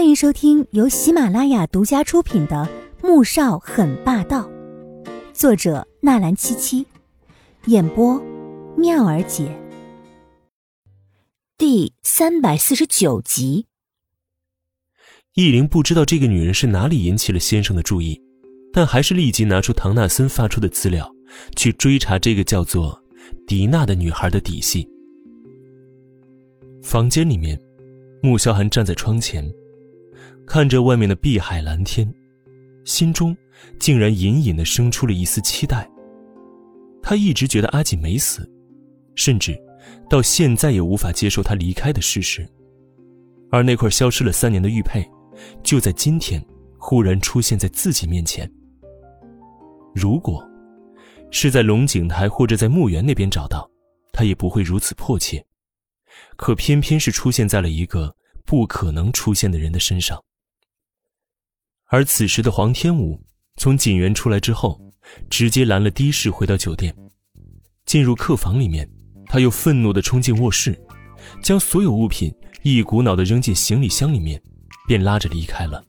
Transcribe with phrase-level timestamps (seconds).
[0.00, 2.66] 欢迎收听由喜马拉雅独家出品的
[3.06, 4.48] 《穆少很霸道》，
[5.34, 6.86] 作者纳兰七七，
[7.66, 8.18] 演播
[8.78, 9.54] 妙儿姐。
[11.58, 13.66] 第三百四十九集。
[15.34, 18.18] 易林不知道这个女人是哪里引起了先生的注意，
[18.72, 21.14] 但还是立即拿出唐纳森发出的资料，
[21.56, 22.98] 去追查这个叫做
[23.46, 24.88] 迪娜的女孩的底细。
[26.82, 27.60] 房间里面，
[28.22, 29.46] 穆萧寒站在窗前，
[30.52, 32.12] 看着外面的碧海蓝天，
[32.84, 33.36] 心中
[33.78, 35.88] 竟然隐隐的生出了一丝期待。
[37.00, 38.50] 他一直觉得阿锦没死，
[39.14, 39.56] 甚至
[40.08, 42.44] 到现在也无法接受他离开的事实，
[43.52, 45.08] 而那块消失了三年的玉佩。
[45.62, 46.44] 就在今天，
[46.76, 48.50] 忽然出现在自己面前。
[49.94, 50.44] 如果
[51.30, 53.70] 是在龙井台或者在墓园那边找到，
[54.12, 55.46] 他也不会如此迫切。
[56.36, 58.12] 可偏偏是出现在了一个
[58.44, 60.20] 不可能出现的人的身上。
[61.90, 63.20] 而此时的黄天武
[63.58, 64.80] 从锦园出来之后，
[65.28, 66.94] 直接拦了的士回到酒店，
[67.84, 68.88] 进入客房里面，
[69.26, 70.80] 他又愤怒地冲进卧室，
[71.42, 74.40] 将所有物品一股脑地扔进行李箱里面。
[74.86, 75.84] 便拉着离开了。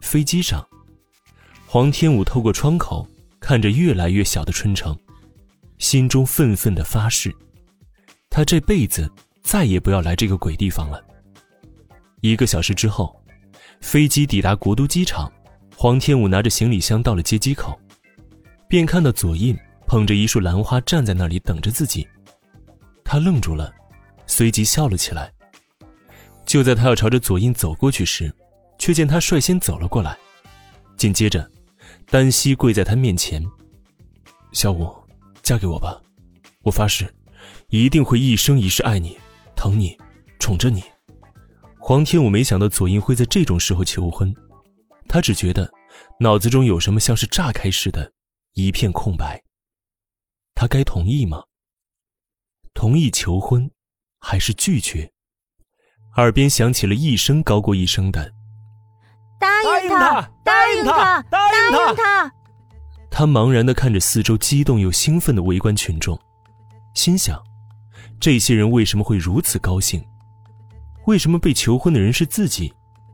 [0.00, 0.66] 飞机上，
[1.66, 3.06] 黄天武透过窗口
[3.38, 4.98] 看着越来越小的春城，
[5.78, 7.30] 心中愤愤的发誓：
[8.30, 9.10] 他这辈子
[9.42, 11.04] 再也不要来这个鬼地方了。
[12.22, 13.15] 一个小时之后，
[13.80, 15.32] 飞机抵达国都机场，
[15.76, 17.78] 黄天武拿着行李箱到了接机口，
[18.68, 22.06] 便看到左印捧着一束兰花站在那里等着自己。
[23.04, 23.72] 他愣住了，
[24.26, 25.32] 随即笑了起来。
[26.44, 28.32] 就在他要朝着左印走过去时，
[28.78, 30.16] 却见他率先走了过来，
[30.96, 31.48] 紧接着，
[32.10, 33.44] 单膝跪在他面前
[34.52, 34.92] ：“小五，
[35.42, 36.00] 嫁给我吧，
[36.62, 37.12] 我发誓，
[37.68, 39.16] 一定会一生一世爱你、
[39.54, 39.96] 疼你、
[40.38, 40.82] 宠着你。”
[41.88, 44.34] 黄天武没想到左英会在这种时候求婚，
[45.08, 45.72] 他只觉得
[46.18, 48.12] 脑子中有什么像是炸开似的，
[48.54, 49.40] 一片空白。
[50.56, 51.44] 他该同意吗？
[52.74, 53.70] 同意求婚，
[54.18, 55.12] 还是拒绝？
[56.16, 58.32] 耳边响起了一声高过一声的
[59.38, 59.48] ：“答
[59.84, 62.32] 应他，答应他，答应他。”
[63.12, 66.18] 他茫然的看着四周激动又兴奋的围观群众，
[66.96, 67.40] 心想：
[68.18, 70.04] 这些人为什么会如此高兴？
[71.06, 72.72] 为什么被求婚的人是自己，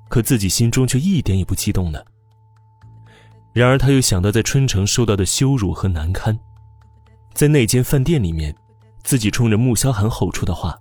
[0.09, 2.03] 可自己心中却一点也不激动呢？
[3.53, 6.39] 然而他又想到在春城受到的羞辱和难堪，
[7.35, 8.55] 在那间饭店里面，
[9.03, 10.79] 自己冲着穆萧寒吼出的话，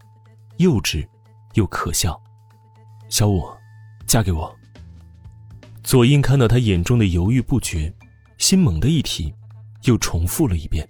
[0.57, 1.07] 幼稚。
[1.55, 2.17] 又可笑，
[3.09, 3.43] 小五，
[4.07, 4.55] 嫁给我。
[5.83, 7.93] 左印看到他眼中的犹豫不决，
[8.37, 9.33] 心猛地一提，
[9.83, 10.87] 又重复了一遍，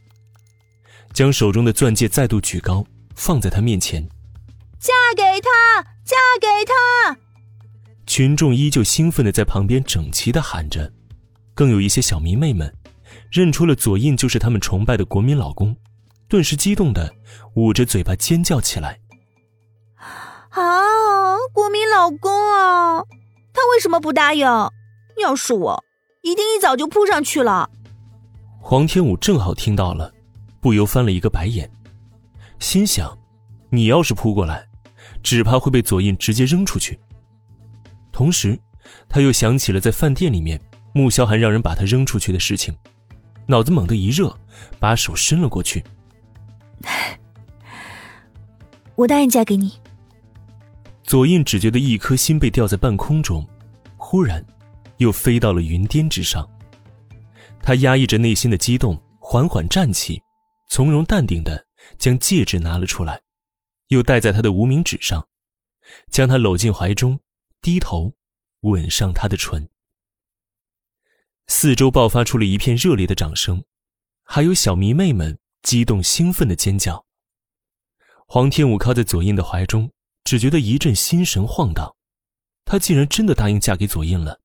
[1.13, 4.07] 将手中的钻戒再度举高，放在他面前。
[4.77, 7.17] 嫁给他，嫁给他！
[8.05, 10.91] 群众依旧兴奋的在旁边整齐的喊着，
[11.53, 12.69] 更有一些小迷妹们，
[13.31, 15.73] 认出了左印就是他们崇拜的国民老公，
[16.27, 17.15] 顿时激动的
[17.55, 18.99] 捂着嘴巴尖叫起来。
[20.49, 23.01] 啊，国民老公啊，
[23.53, 24.45] 他为什么不答应？
[25.21, 25.81] 要是我，
[26.23, 27.69] 一定一早就扑上去了。
[28.59, 30.11] 黄天武正好听到了，
[30.59, 31.71] 不由翻了一个白眼，
[32.59, 33.17] 心想：
[33.69, 34.67] 你要是扑过来，
[35.23, 36.99] 只怕会被左印直接扔出去。
[38.11, 38.57] 同时，
[39.07, 40.59] 他又想起了在饭店里面
[40.93, 42.75] 穆萧寒让人把他扔出去的事情，
[43.45, 44.35] 脑子猛地一热，
[44.79, 45.83] 把手伸了过去。
[48.95, 49.73] 我答应嫁给你。
[51.03, 53.45] 左印只觉得一颗心被吊在半空中，
[53.97, 54.43] 忽然，
[54.97, 56.47] 又飞到了云巅之上。
[57.61, 60.21] 他压抑着内心的激动，缓缓站起，
[60.69, 61.63] 从容淡定的
[61.97, 63.19] 将戒指拿了出来，
[63.91, 65.27] 又戴在他的无名指上，
[66.09, 67.19] 将他搂进怀中，
[67.61, 68.13] 低头
[68.61, 69.69] 吻上他的唇。
[71.47, 73.63] 四周爆发出了一片热烈的掌声，
[74.23, 77.05] 还有小迷妹们激动兴奋的尖叫。
[78.27, 79.91] 黄天武靠在左印的怀中。
[80.23, 81.95] 只觉得一阵心神晃荡，
[82.63, 84.39] 她竟然真的答应嫁给左印了，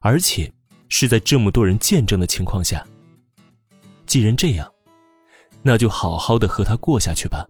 [0.00, 0.52] 而且
[0.88, 2.84] 是在这么多人见证的情况下。
[4.04, 4.70] 既然这样，
[5.62, 7.48] 那就好好的和他过下去吧。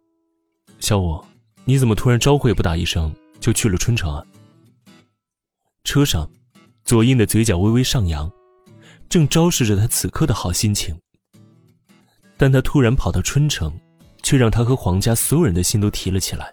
[0.81, 1.25] 小五，
[1.65, 4.25] 你怎么突然招呼也不打一声就去了春城啊？
[5.85, 6.29] 车上，
[6.85, 8.31] 左印的嘴角微微上扬，
[9.09, 10.99] 正昭示着他此刻的好心情。
[12.37, 13.73] 但他突然跑到春城，
[14.23, 16.53] 却让他和黄家所有人的心都提了起来。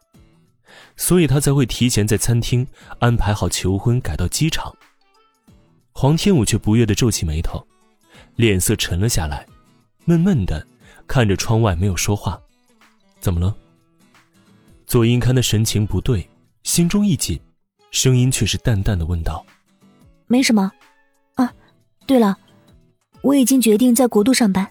[0.96, 2.66] 所以他才会提前在餐厅
[3.00, 4.74] 安排好求婚，改到机场。
[5.94, 7.66] 黄天武却不悦的皱起眉头，
[8.36, 9.46] 脸色沉了下来，
[10.06, 10.66] 闷闷的
[11.08, 12.40] 看着窗外，没有说话。
[13.20, 13.56] 怎么了？
[14.92, 16.30] 左英看他神情不对，
[16.64, 17.40] 心中一紧，
[17.92, 19.46] 声音却是淡淡的问道
[20.28, 20.70] ：“没什么。
[21.36, 21.50] 啊，
[22.06, 22.38] 对了，
[23.22, 24.70] 我已经决定在国都上班。”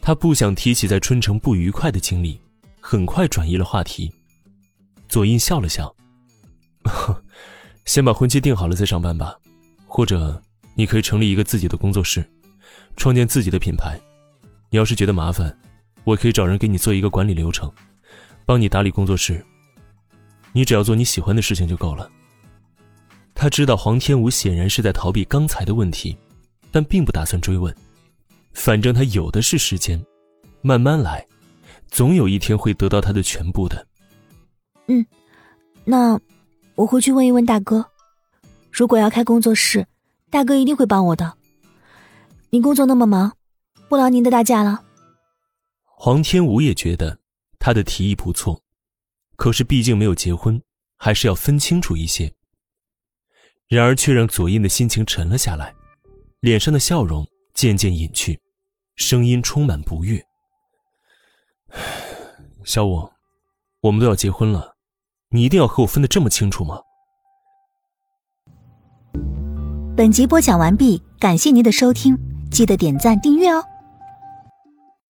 [0.00, 2.40] 他不想提起在春城不愉快的经历，
[2.80, 4.10] 很快转移了话题。
[5.06, 5.94] 左印笑了笑
[7.84, 9.36] ：“先把婚期定好了再上班吧，
[9.84, 10.42] 或者
[10.74, 12.26] 你可以成立一个自己的工作室，
[12.96, 14.00] 创建自己的品牌。
[14.70, 15.54] 你要是觉得麻烦，
[16.04, 17.70] 我可以找人给你做一个管理流程，
[18.44, 19.44] 帮你打理工作室。
[20.52, 22.10] 你只要做你喜欢的事情就够了。”
[23.34, 26.16] 他知道黄天武显然是在逃避刚才的问题，
[26.70, 27.74] 但并不打算追问。
[28.52, 30.04] 反正他有的是时间，
[30.60, 31.26] 慢慢来，
[31.88, 33.86] 总有一天会得到他的全部的。
[34.88, 35.06] 嗯，
[35.84, 36.20] 那
[36.74, 37.86] 我回去问一问大哥，
[38.70, 39.86] 如果要开工作室，
[40.28, 41.32] 大哥一定会帮我的。
[42.50, 43.32] 您工作那么忙，
[43.88, 44.82] 不劳您的大驾了。
[45.84, 47.16] 黄天武也觉得
[47.60, 48.60] 他的提议不错，
[49.36, 50.60] 可是毕竟没有结婚，
[50.96, 52.34] 还是要分清楚一些。
[53.68, 55.72] 然而却让左印的心情沉了下来，
[56.40, 57.24] 脸上的笑容。
[57.52, 58.40] 渐渐隐去，
[58.94, 60.24] 声音充满不悦。
[62.64, 63.10] 小五，
[63.80, 64.76] 我们都要结婚了，
[65.28, 66.80] 你一定要和我分得这么清楚吗？
[69.94, 72.16] 本集播讲完毕，感谢您的收听，
[72.50, 73.62] 记得点赞订阅哦。